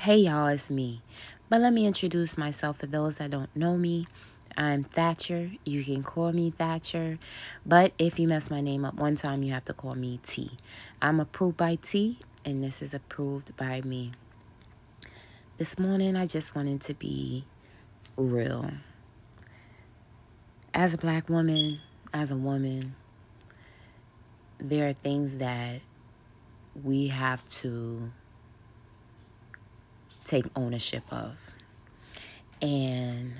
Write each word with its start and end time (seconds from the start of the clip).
Hey 0.00 0.16
y'all, 0.16 0.46
it's 0.46 0.70
me. 0.70 1.02
But 1.50 1.60
let 1.60 1.74
me 1.74 1.84
introduce 1.84 2.38
myself 2.38 2.78
for 2.78 2.86
those 2.86 3.18
that 3.18 3.32
don't 3.32 3.54
know 3.54 3.76
me. 3.76 4.06
I'm 4.56 4.82
Thatcher. 4.82 5.50
You 5.66 5.84
can 5.84 6.02
call 6.02 6.32
me 6.32 6.48
Thatcher. 6.48 7.18
But 7.66 7.92
if 7.98 8.18
you 8.18 8.26
mess 8.26 8.50
my 8.50 8.62
name 8.62 8.86
up 8.86 8.94
one 8.94 9.16
time, 9.16 9.42
you 9.42 9.52
have 9.52 9.66
to 9.66 9.74
call 9.74 9.94
me 9.94 10.18
T. 10.22 10.52
I'm 11.02 11.20
approved 11.20 11.58
by 11.58 11.74
T, 11.74 12.18
and 12.46 12.62
this 12.62 12.80
is 12.80 12.94
approved 12.94 13.54
by 13.58 13.82
me. 13.82 14.12
This 15.58 15.78
morning, 15.78 16.16
I 16.16 16.24
just 16.24 16.56
wanted 16.56 16.80
to 16.80 16.94
be 16.94 17.44
real. 18.16 18.70
As 20.72 20.94
a 20.94 20.98
black 20.98 21.28
woman, 21.28 21.78
as 22.14 22.30
a 22.30 22.38
woman, 22.38 22.94
there 24.56 24.88
are 24.88 24.94
things 24.94 25.36
that 25.36 25.80
we 26.82 27.08
have 27.08 27.46
to 27.48 28.12
take 30.30 30.46
ownership 30.54 31.02
of. 31.12 31.50
And 32.62 33.34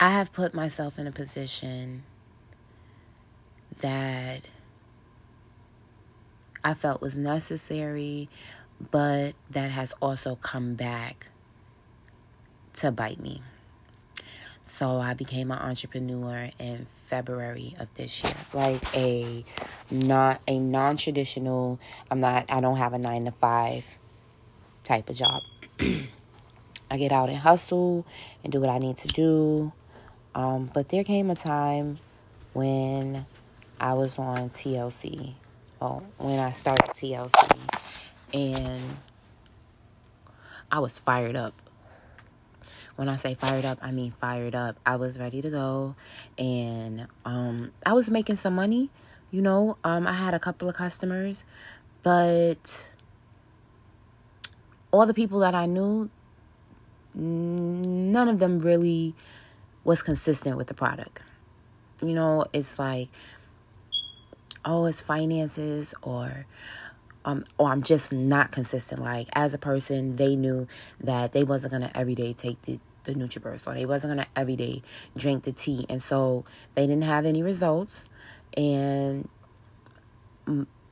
I 0.00 0.10
have 0.10 0.32
put 0.32 0.54
myself 0.54 0.98
in 0.98 1.06
a 1.06 1.12
position 1.12 2.04
that 3.80 4.40
I 6.64 6.74
felt 6.74 7.02
was 7.02 7.16
necessary, 7.16 8.28
but 8.90 9.34
that 9.50 9.70
has 9.70 9.92
also 10.00 10.36
come 10.36 10.74
back 10.74 11.28
to 12.74 12.90
bite 12.90 13.20
me. 13.20 13.42
So 14.62 14.98
I 14.98 15.14
became 15.14 15.50
an 15.50 15.58
entrepreneur 15.58 16.50
in 16.58 16.86
February 16.90 17.74
of 17.78 17.92
this 17.94 18.22
year. 18.22 18.34
Like 18.52 18.82
a 18.94 19.44
not 19.90 20.40
a 20.46 20.58
non-traditional, 20.58 21.80
I'm 22.10 22.20
not 22.20 22.46
I 22.50 22.60
don't 22.60 22.76
have 22.76 22.92
a 22.92 22.98
9 22.98 23.24
to 23.24 23.30
5 23.32 23.84
type 24.88 25.10
of 25.10 25.16
job. 25.16 25.42
I 26.90 26.96
get 26.96 27.12
out 27.12 27.28
and 27.28 27.36
hustle 27.36 28.06
and 28.42 28.52
do 28.52 28.60
what 28.60 28.70
I 28.70 28.78
need 28.78 28.96
to 28.98 29.08
do. 29.08 29.72
Um, 30.34 30.70
but 30.72 30.88
there 30.88 31.04
came 31.04 31.30
a 31.30 31.34
time 31.34 31.98
when 32.54 33.26
I 33.78 33.92
was 33.94 34.18
on 34.18 34.50
TLC. 34.50 35.34
Well, 35.80 36.04
when 36.16 36.38
I 36.38 36.50
started 36.50 36.88
TLC, 36.94 37.58
and 38.32 38.82
I 40.72 40.80
was 40.80 40.98
fired 40.98 41.36
up. 41.36 41.54
When 42.96 43.08
I 43.08 43.16
say 43.16 43.34
fired 43.34 43.64
up, 43.64 43.78
I 43.80 43.92
mean 43.92 44.12
fired 44.20 44.56
up. 44.56 44.76
I 44.84 44.96
was 44.96 45.18
ready 45.18 45.40
to 45.40 45.50
go, 45.50 45.94
and 46.36 47.06
um, 47.24 47.72
I 47.86 47.92
was 47.92 48.10
making 48.10 48.36
some 48.36 48.54
money. 48.54 48.90
You 49.30 49.42
know, 49.42 49.76
um, 49.84 50.06
I 50.06 50.14
had 50.14 50.34
a 50.34 50.40
couple 50.40 50.68
of 50.68 50.74
customers, 50.74 51.44
but 52.02 52.90
all 54.90 55.06
the 55.06 55.14
people 55.14 55.40
that 55.40 55.54
I 55.54 55.66
knew, 55.66 56.10
none 57.14 58.28
of 58.28 58.38
them 58.38 58.58
really 58.58 59.14
was 59.84 60.02
consistent 60.02 60.56
with 60.56 60.66
the 60.66 60.74
product. 60.74 61.20
You 62.02 62.14
know, 62.14 62.44
it's 62.52 62.78
like, 62.78 63.08
oh, 64.64 64.86
it's 64.86 65.00
finances 65.00 65.94
or 66.02 66.46
um 67.24 67.44
or 67.58 67.70
I'm 67.70 67.82
just 67.82 68.12
not 68.12 68.52
consistent. 68.52 69.00
Like 69.02 69.28
as 69.32 69.54
a 69.54 69.58
person, 69.58 70.16
they 70.16 70.36
knew 70.36 70.66
that 71.00 71.32
they 71.32 71.44
wasn't 71.44 71.72
gonna 71.72 71.90
everyday 71.94 72.32
take 72.32 72.62
the 72.62 72.78
the 73.04 73.14
NutriBurst 73.14 73.66
or 73.66 73.74
they 73.74 73.86
wasn't 73.86 74.12
gonna 74.12 74.26
everyday 74.36 74.82
drink 75.16 75.44
the 75.44 75.52
tea, 75.52 75.86
and 75.88 76.02
so 76.02 76.44
they 76.74 76.86
didn't 76.86 77.04
have 77.04 77.26
any 77.26 77.42
results. 77.42 78.06
And 78.56 79.28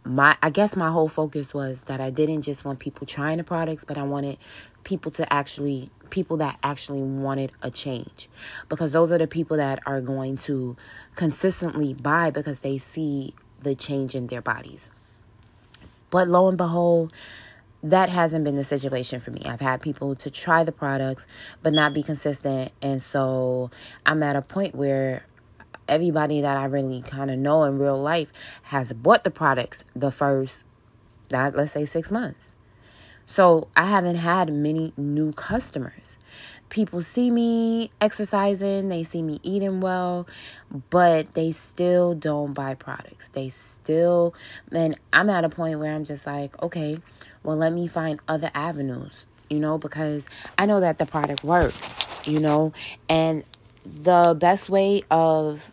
my 0.07 0.37
I 0.43 0.51
guess 0.51 0.77
my 0.77 0.91
whole 0.91 1.09
focus 1.09 1.53
was 1.53 1.85
that 1.85 2.01
I 2.01 2.11
didn't 2.11 2.43
just 2.43 2.65
want 2.65 2.79
people 2.79 3.07
trying 3.07 3.39
the 3.39 3.45
products, 3.45 3.85
but 3.85 3.99
I 3.99 4.05
wanted 4.05 4.39
people 4.85 5.11
to 5.13 5.33
actually 5.33 5.91
people 6.11 6.37
that 6.37 6.59
actually 6.63 7.03
wanted 7.03 7.51
a 7.63 7.71
change 7.71 8.29
because 8.69 8.93
those 8.93 9.11
are 9.11 9.19
the 9.19 9.27
people 9.27 9.57
that 9.57 9.81
are 9.87 10.01
going 10.01 10.37
to 10.37 10.77
consistently 11.17 11.93
buy 11.93 12.31
because 12.31 12.61
they 12.61 12.79
see 12.79 13.35
the 13.63 13.75
change 13.75 14.15
in 14.15 14.29
their 14.29 14.41
bodies. 14.41 14.91
But 16.11 16.29
lo 16.29 16.49
and 16.49 16.57
behold, 16.57 17.13
that 17.83 18.09
hasn't 18.09 18.45
been 18.45 18.55
the 18.55 18.65
situation 18.65 19.19
for 19.19 19.33
me. 19.33 19.43
I've 19.45 19.61
had 19.61 19.81
people 19.81 20.15
to 20.15 20.31
try 20.31 20.63
the 20.63 20.73
products 20.73 21.27
but 21.63 21.73
not 21.73 21.93
be 21.93 22.05
consistent 22.05 22.71
and 22.81 23.03
so 23.03 23.71
I'm 24.05 24.23
at 24.23 24.37
a 24.37 24.43
point 24.43 24.77
where 24.77 25.25
everybody 25.89 26.41
that 26.41 26.57
I 26.57 26.65
really 26.65 27.03
kind 27.03 27.31
of 27.31 27.39
know 27.39 27.65
in 27.65 27.79
real 27.79 27.97
life 27.97 28.33
has 28.65 28.93
bought 28.93 29.25
the 29.25 29.31
products 29.31 29.85
the 29.95 30.11
first, 30.11 30.65
not 31.31 31.55
let's 31.55 31.73
say 31.73 31.85
six 31.85 32.11
months. 32.11 32.57
So 33.29 33.67
I 33.77 33.87
haven't 33.87 34.17
had 34.17 34.53
many 34.53 34.93
new 34.97 35.33
customers. 35.33 36.17
People 36.69 37.03
see 37.03 37.31
me 37.31 37.91
exercising, 38.01 38.89
they 38.89 39.03
see 39.03 39.21
me 39.21 39.41
eating 39.43 39.81
well, 39.81 40.29
but 40.91 41.35
they 41.35 41.51
still 41.51 42.15
don't 42.15 42.53
buy 42.53 42.75
products. 42.75 43.29
They 43.31 43.49
still, 43.49 44.35
and 44.71 44.97
I'm 45.13 45.29
at 45.29 45.45
a 45.45 45.49
point 45.49 45.79
where 45.81 45.93
I'm 45.93 46.05
just 46.05 46.27
like, 46.27 46.61
okay, 46.63 46.99
well, 47.43 47.57
let 47.57 47.73
me 47.73 47.89
find 47.89 48.21
other 48.29 48.51
avenues, 48.55 49.27
you 49.51 49.59
know, 49.59 49.77
because 49.77 50.29
I 50.57 50.67
know 50.67 50.81
that 50.81 50.99
the 50.99 51.07
product 51.07 51.43
works, 51.43 51.81
you 52.25 52.39
know, 52.39 52.73
and 53.09 53.43
the 53.85 54.37
best 54.39 54.69
way 54.69 55.03
of 55.11 55.69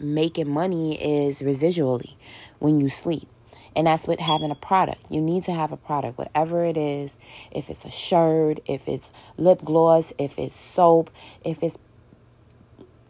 making 0.00 0.50
money 0.50 1.24
is 1.24 1.40
residually 1.40 2.14
when 2.58 2.80
you 2.80 2.88
sleep. 2.88 3.28
And 3.76 3.86
that's 3.86 4.08
with 4.08 4.18
having 4.18 4.50
a 4.50 4.56
product. 4.56 5.04
You 5.08 5.20
need 5.20 5.44
to 5.44 5.52
have 5.52 5.70
a 5.70 5.76
product, 5.76 6.18
whatever 6.18 6.64
it 6.64 6.76
is. 6.76 7.16
If 7.50 7.70
it's 7.70 7.84
a 7.84 7.90
shirt, 7.90 8.58
if 8.66 8.88
it's 8.88 9.10
lip 9.36 9.60
gloss, 9.64 10.12
if 10.18 10.38
it's 10.38 10.58
soap, 10.58 11.10
if 11.44 11.62
it's 11.62 11.78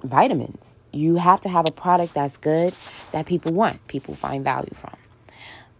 vitamins. 0.02 0.76
You 0.92 1.16
have 1.16 1.40
to 1.42 1.48
have 1.48 1.66
a 1.66 1.72
product 1.72 2.14
that's 2.14 2.36
good 2.36 2.74
that 3.12 3.26
people 3.26 3.52
want, 3.52 3.86
people 3.86 4.14
find 4.14 4.44
value 4.44 4.74
from. 4.74 4.96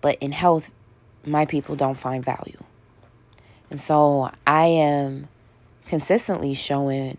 But 0.00 0.16
in 0.20 0.32
health, 0.32 0.70
my 1.24 1.44
people 1.44 1.76
don't 1.76 1.98
find 1.98 2.24
value. 2.24 2.62
And 3.70 3.80
so 3.80 4.30
I 4.46 4.66
am 4.66 5.28
consistently 5.86 6.54
showing 6.54 7.18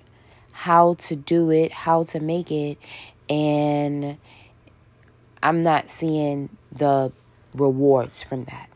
how 0.51 0.95
to 0.95 1.15
do 1.15 1.51
it, 1.51 1.71
how 1.71 2.03
to 2.03 2.19
make 2.19 2.51
it, 2.51 2.77
and 3.29 4.17
I'm 5.41 5.61
not 5.61 5.89
seeing 5.89 6.49
the 6.71 7.11
rewards 7.53 8.23
from 8.23 8.45
that. 8.45 8.69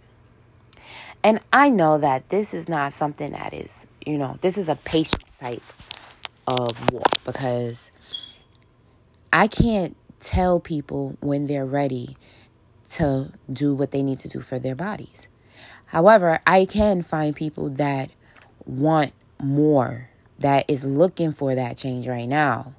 And 1.24 1.40
I 1.52 1.70
know 1.70 1.98
that 1.98 2.30
this 2.30 2.54
is 2.54 2.68
not 2.68 2.94
something 2.94 3.32
that 3.32 3.54
is, 3.54 3.86
you 4.06 4.18
know, 4.18 4.38
this 4.42 4.58
is 4.58 4.68
a 4.68 4.76
patient 4.76 5.24
type 5.40 5.64
of 6.48 6.92
walk 6.92 7.24
because 7.24 7.92
I 9.32 9.48
can't 9.48 9.96
tell 10.20 10.60
people 10.60 11.18
when 11.22 11.46
they're 11.46 11.66
ready 11.66 12.18
to 12.90 13.32
do 13.52 13.74
what 13.74 13.92
they 13.92 14.04
need 14.04 14.20
to 14.20 14.28
do 14.28 14.42
for 14.42 14.60
their 14.60 14.76
bodies. 14.76 15.28
However, 15.88 16.40
I 16.46 16.66
can 16.66 17.02
find 17.04 17.36
people 17.36 17.70
that 17.70 18.12
want 18.66 19.14
more, 19.42 20.10
that 20.40 20.66
is 20.68 20.86
looking 20.86 21.32
for 21.34 21.56
that 21.56 21.78
change 21.78 22.08
right 22.08 22.28
now. 22.28 22.74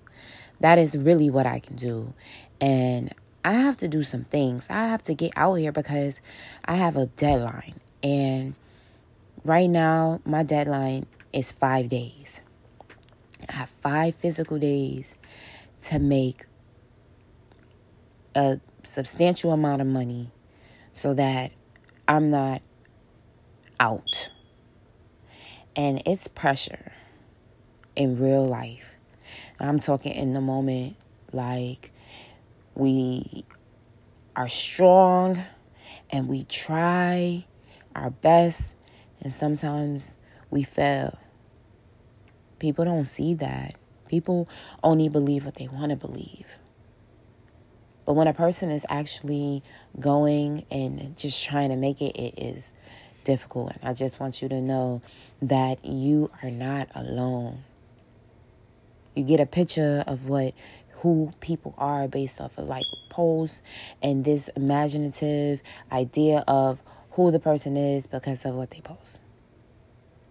That 0.61 0.79
is 0.79 0.97
really 0.97 1.31
what 1.31 1.47
I 1.47 1.59
can 1.59 1.77
do. 1.77 2.15
And 2.61 3.13
I 3.45 3.53
have 3.53 3.77
to 3.79 3.89
do 3.89 4.03
some 4.03 4.25
things. 4.25 4.69
I 4.71 4.87
have 4.87 5.03
to 5.05 5.15
get 5.15 5.33
out 5.37 5.55
here 5.55 5.73
because 5.73 6.21
I 6.65 6.77
have 6.77 6.97
a 6.97 7.07
deadline. 7.07 7.75
And 8.03 8.55
right 9.45 9.69
now, 9.69 10.21
my 10.25 10.43
deadline 10.43 11.07
is 11.33 11.53
five 11.53 11.89
days. 11.89 12.41
I 13.49 13.53
have 13.55 13.69
five 13.69 14.15
physical 14.15 14.59
days 14.59 15.17
to 15.83 15.99
make 15.99 16.47
a 18.35 18.61
substantial 18.83 19.53
amount 19.53 19.83
of 19.83 19.87
money 19.87 20.31
so 20.93 21.13
that 21.15 21.53
I'm 22.09 22.31
not 22.31 22.63
out. 23.79 24.31
And 25.77 26.03
it's 26.07 26.29
pressure 26.29 26.93
in 27.97 28.19
real 28.19 28.47
life. 28.47 28.94
I'm 29.61 29.79
talking 29.79 30.13
in 30.15 30.33
the 30.33 30.41
moment 30.41 30.97
like 31.33 31.93
we 32.75 33.45
are 34.35 34.49
strong 34.49 35.43
and 36.11 36.29
we 36.29 36.45
try 36.45 37.45
our 37.95 38.11
best 38.11 38.77
and 39.21 39.33
sometimes 39.33 40.15
we 40.51 40.63
fail. 40.63 41.19
People 42.59 42.85
don't 42.85 43.07
see 43.07 43.35
that. 43.35 43.77
People 44.09 44.49
only 44.83 45.09
believe 45.09 45.45
what 45.45 45.57
they 45.57 45.69
want 45.69 45.91
to 45.91 45.97
believe. 45.97 46.59
But 48.05 48.15
when 48.15 48.27
a 48.27 48.35
person 48.35 48.71
is 48.71 48.85
actually 48.89 49.63
going 49.99 50.67
and 50.71 51.17
just 51.17 51.45
trying 51.45 51.71
to 51.71 51.77
make 51.77 52.03
it, 52.03 52.17
it 52.17 52.35
is 52.39 52.75
difficult. 53.25 53.77
And 53.77 53.89
I 53.89 53.95
just 53.95 54.21
want 54.21 54.43
you 54.43 54.49
to 54.49 54.61
know 54.61 55.01
that 55.41 55.85
you 55.85 56.31
are 56.43 56.51
not 56.51 56.89
alone. 56.95 57.65
You 59.15 59.25
get 59.25 59.41
a 59.41 59.47
picture 59.47 60.05
of 60.07 60.29
what 60.29 60.55
who 61.05 61.31
people 61.41 61.75
are 61.77 62.09
based 62.09 62.41
off 62.41 62.57
of 62.57 62.67
like 62.67 62.87
posts 63.11 63.63
and 64.03 64.25
this 64.25 64.49
imaginative 64.57 65.63
idea 65.93 66.43
of 66.49 66.83
who 67.11 67.31
the 67.31 67.39
person 67.39 67.77
is 67.77 68.07
because 68.07 68.45
of 68.45 68.55
what 68.55 68.71
they 68.71 68.81
post. 68.81 69.21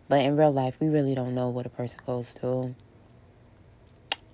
But 0.09 0.21
in 0.21 0.35
real 0.35 0.51
life, 0.51 0.77
we 0.80 0.89
really 0.89 1.15
don't 1.15 1.33
know 1.33 1.50
what 1.50 1.65
a 1.65 1.69
person 1.69 2.00
goes 2.06 2.33
through. 2.33 2.75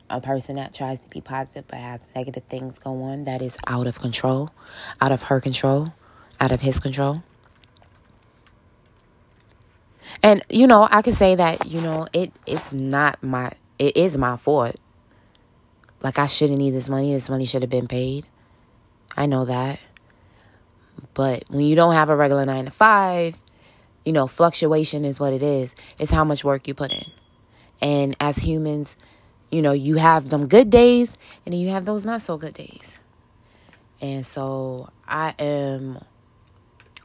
A 0.10 0.20
person 0.20 0.56
that 0.56 0.74
tries 0.74 1.02
to 1.02 1.10
be 1.10 1.22
positive 1.22 1.66
but 1.68 1.80
has 1.80 2.02
negative 2.16 2.44
things 2.46 2.80
go 2.80 3.04
on 3.04 3.26
that 3.26 3.42
is 3.42 3.58
out 3.68 3.88
of 3.88 4.00
control, 4.00 4.50
out 5.00 5.12
of 5.12 5.24
her 5.24 5.40
control, 5.40 5.94
out 6.40 6.52
of 6.52 6.62
his 6.62 6.80
control. 6.80 7.22
And 10.24 10.44
you 10.50 10.68
know, 10.68 10.88
I 10.90 11.02
can 11.02 11.14
say 11.14 11.36
that, 11.36 11.68
you 11.68 11.82
know, 11.82 12.08
it 12.14 12.32
it's 12.48 12.74
not 12.74 13.22
my 13.22 13.52
it 13.80 13.98
is 13.98 14.18
my 14.18 14.38
fault. 14.38 14.76
Like 16.02 16.20
I 16.20 16.28
shouldn't 16.28 16.60
need 16.60 16.72
this 16.72 16.90
money. 16.90 17.14
This 17.14 17.30
money 17.30 17.46
should 17.46 17.64
have 17.64 17.72
been 17.72 17.88
paid. 17.88 18.26
I 19.18 19.26
know 19.26 19.46
that. 19.46 19.80
But 21.14 21.46
when 21.48 21.66
you 21.66 21.76
don't 21.76 21.94
have 21.94 22.10
a 22.10 22.16
regular 22.16 22.46
9 22.46 22.66
to 22.66 22.72
5, 22.72 23.38
you 24.06 24.14
know, 24.14 24.28
fluctuation 24.28 25.06
is 25.06 25.20
what 25.20 25.34
it 25.34 25.42
is. 25.42 25.76
It's 25.98 26.12
how 26.12 26.24
much 26.24 26.44
work 26.44 26.68
you 26.68 26.74
put 26.74 26.92
in. 26.92 27.06
And 27.82 28.16
as 28.20 28.38
humans, 28.38 28.96
you 29.52 29.62
know, 29.62 29.72
you 29.72 29.96
have 29.96 30.30
them 30.30 30.48
good 30.48 30.70
days 30.70 31.18
and 31.46 31.54
then 31.54 31.62
you 31.62 31.70
have 31.70 31.86
those 31.86 32.06
not 32.06 32.22
so 32.22 32.38
good 32.38 32.54
days. 32.54 33.00
And 34.02 34.26
so 34.26 34.90
I 35.08 35.34
am 35.40 36.00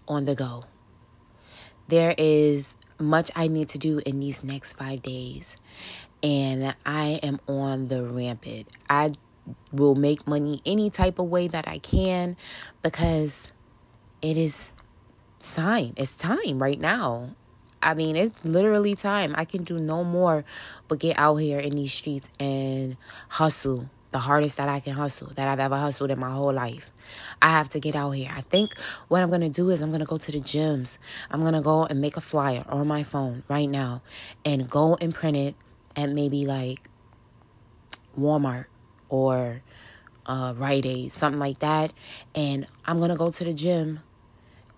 on 0.06 0.25
the 0.25 0.35
go. 0.35 0.65
There 1.88 2.15
is 2.17 2.77
much 2.99 3.31
I 3.35 3.49
need 3.49 3.69
to 3.70 3.79
do 3.79 4.00
in 4.05 4.20
these 4.20 4.44
next 4.44 4.75
five 4.75 5.02
days, 5.02 5.56
and 6.23 6.75
I 6.87 7.20
am 7.23 7.41
on 7.49 7.88
the 7.88 8.05
rampant. 8.05 8.69
I 8.88 9.12
will 9.73 9.94
make 9.94 10.26
money 10.26 10.61
any 10.64 10.91
type 10.91 11.19
of 11.19 11.26
way 11.26 11.49
that 11.49 11.69
I 11.69 11.79
can 11.79 12.37
because 12.82 13.52
it 14.23 14.37
is 14.37 14.70
time. 15.41 15.93
It's 15.96 16.17
time 16.17 16.62
right 16.62 16.81
now. 16.81 17.35
I 17.82 17.93
mean, 17.93 18.17
it's 18.17 18.44
literally 18.46 18.94
time. 18.94 19.35
I 19.37 19.44
can 19.44 19.62
do 19.62 19.79
no 19.79 20.05
more 20.05 20.44
but 20.88 21.00
get 21.00 21.19
out 21.19 21.37
here 21.37 21.58
in 21.58 21.76
these 21.76 21.93
streets 21.93 22.31
and 22.41 22.96
hustle 23.29 23.91
the 24.15 24.21
hardest 24.21 24.59
that 24.59 24.69
I 24.69 24.79
can 24.79 24.93
hustle, 24.93 25.33
that 25.35 25.49
I've 25.49 25.59
ever 25.59 25.77
hustled 25.77 26.13
in 26.13 26.21
my 26.21 26.31
whole 26.31 26.53
life. 26.53 26.89
I 27.43 27.49
have 27.49 27.69
to 27.71 27.81
get 27.81 27.97
out 27.97 28.13
here. 28.13 28.31
I 28.33 28.43
think 28.43 28.79
what 29.09 29.25
I'm 29.25 29.29
going 29.29 29.41
to 29.41 29.49
do 29.49 29.71
is 29.71 29.83
I'm 29.83 29.91
going 29.91 30.03
to 30.03 30.07
go 30.07 30.19
to 30.19 30.31
the 30.31 30.39
gyms. 30.39 30.99
I'm 31.33 31.41
going 31.41 31.55
to 31.55 31.61
go 31.61 31.85
and 31.85 32.01
make 32.01 32.17
a 32.17 32.21
flyer 32.21 32.65
on 32.69 32.87
my 32.87 33.03
phone 33.03 33.43
right 33.49 33.69
now 33.69 34.03
and 34.45 34.71
go 34.71 34.97
and 35.01 35.13
print 35.13 35.37
it 35.37 35.57
at 35.97 36.11
maybe 36.11 36.47
like 36.47 36.89
Walmart 38.17 38.67
or 39.09 39.63
uh, 40.27 40.55
Rite 40.57 40.87
Aid, 40.87 41.11
something 41.11 41.41
like 41.41 41.59
that. 41.59 41.93
And 42.37 42.69
I'm 42.87 42.99
going 42.99 43.11
to 43.11 43.17
go 43.17 43.33
to 43.33 43.43
the 43.43 43.53
gym 43.53 43.99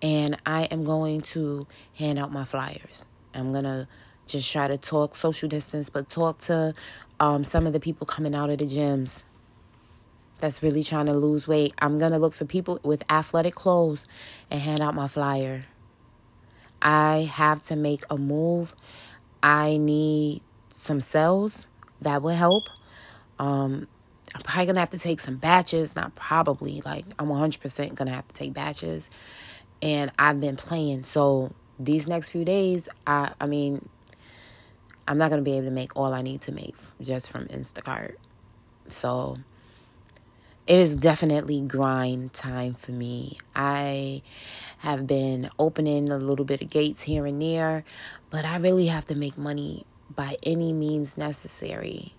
and 0.01 0.35
I 0.47 0.63
am 0.63 0.83
going 0.83 1.21
to 1.21 1.67
hand 1.95 2.17
out 2.17 2.31
my 2.31 2.43
flyers. 2.43 3.05
I'm 3.35 3.51
going 3.51 3.65
to 3.65 3.87
just 4.25 4.51
try 4.51 4.67
to 4.67 4.79
talk 4.79 5.15
social 5.15 5.47
distance, 5.47 5.89
but 5.89 6.09
talk 6.09 6.39
to 6.39 6.73
um, 7.19 7.43
some 7.43 7.67
of 7.67 7.73
the 7.73 7.79
people 7.79 8.07
coming 8.07 8.33
out 8.33 8.49
of 8.49 8.57
the 8.57 8.65
gyms 8.65 9.21
that's 10.39 10.61
really 10.61 10.83
trying 10.83 11.07
to 11.07 11.13
lose 11.13 11.47
weight. 11.47 11.73
I'm 11.79 11.99
going 11.99 12.11
to 12.11 12.19
look 12.19 12.33
for 12.33 12.45
people 12.45 12.79
with 12.83 13.03
athletic 13.09 13.55
clothes 13.55 14.05
and 14.51 14.59
hand 14.59 14.81
out 14.81 14.93
my 14.93 15.07
flyer. 15.07 15.65
I 16.81 17.29
have 17.31 17.63
to 17.63 17.75
make 17.75 18.03
a 18.09 18.17
move. 18.17 18.75
I 19.41 19.77
need 19.77 20.41
some 20.69 21.01
sales 21.01 21.65
that 22.01 22.21
will 22.21 22.35
help. 22.35 22.69
Um, 23.39 23.87
I'm 24.35 24.41
probably 24.41 24.65
going 24.65 24.75
to 24.75 24.81
have 24.81 24.91
to 24.91 24.99
take 24.99 25.19
some 25.19 25.37
batches. 25.37 25.95
Not 25.95 26.13
probably, 26.15 26.81
like, 26.85 27.05
I'm 27.17 27.27
100% 27.27 27.95
going 27.95 28.07
to 28.07 28.13
have 28.13 28.27
to 28.27 28.33
take 28.33 28.53
batches. 28.53 29.09
And 29.81 30.11
I've 30.19 30.39
been 30.39 30.55
playing. 30.55 31.03
So 31.03 31.51
these 31.79 32.07
next 32.07 32.29
few 32.29 32.45
days, 32.45 32.89
I, 33.05 33.31
I 33.39 33.47
mean, 33.47 33.87
I'm 35.07 35.17
not 35.17 35.29
going 35.29 35.43
to 35.43 35.49
be 35.49 35.57
able 35.57 35.67
to 35.67 35.71
make 35.71 35.95
all 35.95 36.13
I 36.13 36.21
need 36.21 36.41
to 36.41 36.51
make 36.51 36.75
just 37.01 37.31
from 37.31 37.47
Instacart. 37.47 38.15
So 38.89 39.37
it 40.67 40.79
is 40.79 40.97
definitely 40.97 41.61
grind 41.61 42.33
time 42.33 42.73
for 42.73 42.91
me. 42.91 43.37
I 43.55 44.21
have 44.79 45.07
been 45.07 45.49
opening 45.57 46.09
a 46.09 46.17
little 46.17 46.43
bit 46.43 46.61
of 46.61 46.69
gates 46.69 47.01
here 47.01 47.25
and 47.25 47.41
there, 47.41 47.85
but 48.29 48.43
I 48.43 48.57
really 48.57 48.87
have 48.87 49.05
to 49.07 49.15
make 49.15 49.37
money 49.37 49.85
by 50.13 50.35
any 50.43 50.73
means 50.73 51.17
necessary. 51.17 52.13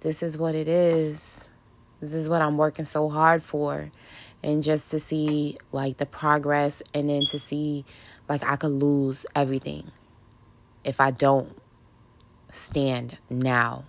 This 0.00 0.22
is 0.22 0.36
what 0.36 0.54
it 0.54 0.68
is. 0.68 1.48
This 2.00 2.12
is 2.12 2.28
what 2.28 2.42
I'm 2.42 2.58
working 2.58 2.84
so 2.84 3.08
hard 3.08 3.42
for. 3.42 3.90
And 4.42 4.62
just 4.62 4.90
to 4.90 5.00
see 5.00 5.56
like 5.72 5.96
the 5.96 6.06
progress 6.06 6.82
and 6.92 7.08
then 7.08 7.22
to 7.30 7.38
see 7.38 7.86
like 8.28 8.44
I 8.44 8.56
could 8.56 8.68
lose 8.68 9.24
everything 9.34 9.90
if 10.84 11.00
I 11.00 11.12
don't 11.12 11.56
stand 12.50 13.16
now 13.30 13.84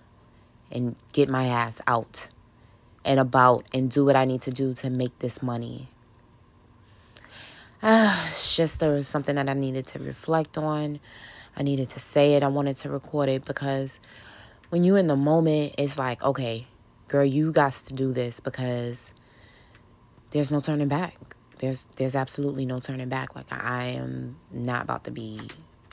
and 0.72 0.96
get 1.12 1.28
my 1.28 1.44
ass 1.46 1.82
out 1.86 2.30
and 3.04 3.18
about 3.18 3.64
and 3.72 3.90
do 3.90 4.04
what 4.04 4.16
I 4.16 4.24
need 4.24 4.42
to 4.42 4.50
do 4.50 4.74
to 4.74 4.90
make 4.90 5.18
this 5.18 5.42
money. 5.42 5.88
Uh, 7.82 8.14
it's 8.28 8.56
just 8.56 8.80
there 8.80 8.92
was 8.92 9.08
something 9.08 9.36
that 9.36 9.48
I 9.48 9.54
needed 9.54 9.86
to 9.88 9.98
reflect 9.98 10.58
on. 10.58 11.00
I 11.56 11.62
needed 11.62 11.88
to 11.90 12.00
say 12.00 12.34
it. 12.34 12.42
I 12.42 12.48
wanted 12.48 12.76
to 12.76 12.90
record 12.90 13.28
it 13.28 13.44
because 13.44 14.00
when 14.68 14.84
you're 14.84 14.98
in 14.98 15.08
the 15.08 15.16
moment, 15.16 15.74
it's 15.78 15.98
like, 15.98 16.22
okay, 16.22 16.66
girl, 17.08 17.24
you 17.24 17.52
got 17.52 17.72
to 17.72 17.94
do 17.94 18.12
this 18.12 18.40
because 18.40 19.12
there's 20.30 20.50
no 20.50 20.60
turning 20.60 20.88
back. 20.88 21.16
There's 21.58 21.86
there's 21.96 22.16
absolutely 22.16 22.64
no 22.66 22.80
turning 22.80 23.08
back. 23.08 23.34
Like 23.34 23.46
I 23.50 23.88
am 23.88 24.36
not 24.50 24.84
about 24.84 25.04
to 25.04 25.10
be 25.10 25.40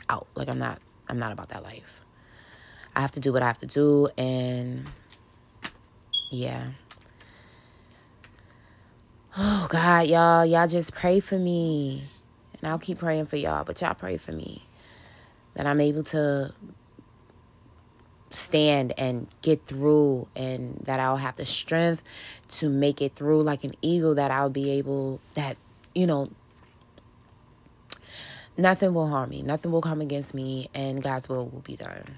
out. 0.09 0.27
Like 0.36 0.48
I'm 0.48 0.59
not 0.59 0.80
I'm 1.09 1.19
not 1.19 1.31
about 1.31 1.50
that 1.50 1.63
life. 1.63 2.01
I 2.95 3.01
have 3.01 3.12
to 3.12 3.19
do 3.19 3.33
what 3.33 3.44
I 3.44 3.48
have 3.48 3.57
to 3.59 3.68
do 3.68 4.07
and 4.18 4.88
yeah. 6.30 6.69
Oh 9.39 9.67
God, 9.69 10.07
y'all, 10.07 10.47
y'all 10.47 10.67
just 10.67 10.95
pray 10.95 11.19
for 11.19 11.37
me. 11.37 12.01
And 12.59 12.71
I'll 12.71 12.79
keep 12.79 12.97
praying 12.97 13.27
for 13.27 13.35
y'all, 13.35 13.63
but 13.63 13.79
y'all 13.81 13.93
pray 13.93 14.17
for 14.17 14.31
me 14.31 14.63
that 15.53 15.67
I'm 15.67 15.79
able 15.79 16.03
to 16.05 16.51
stand 18.31 18.93
and 18.97 19.27
get 19.43 19.63
through 19.63 20.27
and 20.35 20.81
that 20.85 20.99
I'll 20.99 21.17
have 21.17 21.35
the 21.35 21.45
strength 21.45 22.01
to 22.49 22.67
make 22.67 22.99
it 22.99 23.13
through 23.13 23.43
like 23.43 23.63
an 23.63 23.73
eagle 23.83 24.15
that 24.15 24.31
I'll 24.31 24.49
be 24.49 24.71
able 24.71 25.21
that 25.35 25.55
you 25.93 26.07
know 26.07 26.29
nothing 28.57 28.95
will 28.95 29.07
harm 29.07 29.29
me. 29.29 29.43
Nothing 29.43 29.71
will 29.71 29.81
come 29.81 30.01
against 30.01 30.33
me 30.33 30.67
and 30.73 31.03
God's 31.03 31.29
will 31.29 31.47
will 31.47 31.61
be 31.61 31.75
done. 31.75 32.17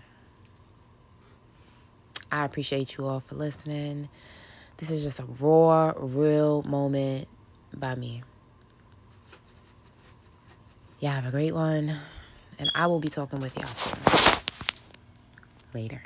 I 2.32 2.46
appreciate 2.46 2.96
you 2.96 3.06
all 3.08 3.20
for 3.20 3.36
listening 3.36 4.08
this 4.80 4.92
is 4.92 5.04
just 5.04 5.20
a 5.20 5.26
raw, 5.26 5.92
real 5.98 6.64
moment 6.64 7.28
by 7.74 7.96
me. 7.96 8.24
Y'all 11.02 11.12
have 11.12 11.28
a 11.28 11.32
great 11.32 11.54
one. 11.54 11.92
And 12.58 12.72
I 12.74 12.88
will 12.88 13.00
be 13.00 13.10
talking 13.10 13.40
with 13.40 13.58
y'all 13.58 13.68
soon. 13.68 14.00
Later. 15.74 16.02